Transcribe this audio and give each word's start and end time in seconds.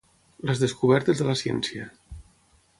Les 0.49 0.61
descobertes 0.63 1.21
de 1.21 1.29
la 1.29 1.37
ciència. 1.43 1.87